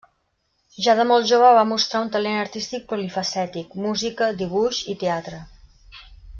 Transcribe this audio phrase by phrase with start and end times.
[0.85, 5.47] Ja de molt jove va mostrar un talent artístic polifacètic: música, dibuix i teatre.